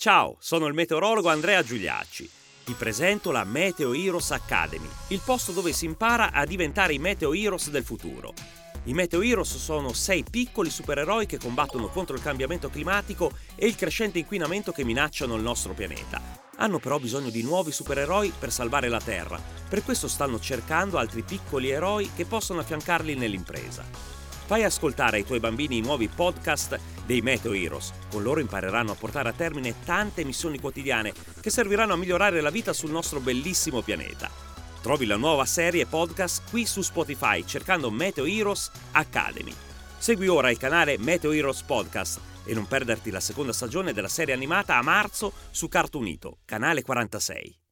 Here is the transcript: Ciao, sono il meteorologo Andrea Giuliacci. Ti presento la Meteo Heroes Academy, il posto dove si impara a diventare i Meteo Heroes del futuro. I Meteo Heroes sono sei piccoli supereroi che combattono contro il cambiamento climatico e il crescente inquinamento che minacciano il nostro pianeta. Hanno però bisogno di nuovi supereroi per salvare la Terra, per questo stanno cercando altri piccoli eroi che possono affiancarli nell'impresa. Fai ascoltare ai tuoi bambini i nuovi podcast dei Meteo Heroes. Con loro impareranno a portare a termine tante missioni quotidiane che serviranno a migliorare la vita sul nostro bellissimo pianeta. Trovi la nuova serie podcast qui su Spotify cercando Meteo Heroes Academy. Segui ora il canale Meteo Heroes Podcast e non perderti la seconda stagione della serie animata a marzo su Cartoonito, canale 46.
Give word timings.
Ciao, 0.00 0.36
sono 0.38 0.66
il 0.66 0.74
meteorologo 0.74 1.28
Andrea 1.28 1.60
Giuliacci. 1.64 2.30
Ti 2.64 2.72
presento 2.74 3.32
la 3.32 3.42
Meteo 3.42 3.92
Heroes 3.92 4.30
Academy, 4.30 4.88
il 5.08 5.20
posto 5.24 5.50
dove 5.50 5.72
si 5.72 5.86
impara 5.86 6.30
a 6.30 6.46
diventare 6.46 6.94
i 6.94 7.00
Meteo 7.00 7.34
Heroes 7.34 7.68
del 7.70 7.82
futuro. 7.82 8.32
I 8.84 8.92
Meteo 8.92 9.22
Heroes 9.22 9.56
sono 9.56 9.92
sei 9.92 10.22
piccoli 10.22 10.70
supereroi 10.70 11.26
che 11.26 11.38
combattono 11.38 11.88
contro 11.88 12.14
il 12.14 12.22
cambiamento 12.22 12.70
climatico 12.70 13.32
e 13.56 13.66
il 13.66 13.74
crescente 13.74 14.20
inquinamento 14.20 14.70
che 14.70 14.84
minacciano 14.84 15.34
il 15.34 15.42
nostro 15.42 15.74
pianeta. 15.74 16.22
Hanno 16.58 16.78
però 16.78 17.00
bisogno 17.00 17.30
di 17.30 17.42
nuovi 17.42 17.72
supereroi 17.72 18.32
per 18.38 18.52
salvare 18.52 18.88
la 18.88 19.00
Terra, 19.00 19.42
per 19.68 19.82
questo 19.82 20.06
stanno 20.06 20.38
cercando 20.38 20.98
altri 20.98 21.22
piccoli 21.22 21.70
eroi 21.70 22.08
che 22.14 22.24
possono 22.24 22.60
affiancarli 22.60 23.16
nell'impresa. 23.16 24.17
Fai 24.48 24.64
ascoltare 24.64 25.18
ai 25.18 25.26
tuoi 25.26 25.40
bambini 25.40 25.76
i 25.76 25.82
nuovi 25.82 26.08
podcast 26.08 26.80
dei 27.04 27.20
Meteo 27.20 27.52
Heroes. 27.52 27.92
Con 28.10 28.22
loro 28.22 28.40
impareranno 28.40 28.92
a 28.92 28.94
portare 28.94 29.28
a 29.28 29.34
termine 29.34 29.74
tante 29.84 30.24
missioni 30.24 30.58
quotidiane 30.58 31.12
che 31.42 31.50
serviranno 31.50 31.92
a 31.92 31.96
migliorare 31.96 32.40
la 32.40 32.48
vita 32.48 32.72
sul 32.72 32.90
nostro 32.90 33.20
bellissimo 33.20 33.82
pianeta. 33.82 34.30
Trovi 34.80 35.04
la 35.04 35.16
nuova 35.16 35.44
serie 35.44 35.84
podcast 35.84 36.48
qui 36.48 36.64
su 36.64 36.80
Spotify 36.80 37.44
cercando 37.44 37.90
Meteo 37.90 38.24
Heroes 38.24 38.70
Academy. 38.92 39.52
Segui 39.98 40.28
ora 40.28 40.50
il 40.50 40.56
canale 40.56 40.96
Meteo 40.96 41.32
Heroes 41.32 41.60
Podcast 41.60 42.18
e 42.46 42.54
non 42.54 42.66
perderti 42.66 43.10
la 43.10 43.20
seconda 43.20 43.52
stagione 43.52 43.92
della 43.92 44.08
serie 44.08 44.32
animata 44.32 44.78
a 44.78 44.82
marzo 44.82 45.30
su 45.50 45.68
Cartoonito, 45.68 46.38
canale 46.46 46.80
46. 46.80 47.67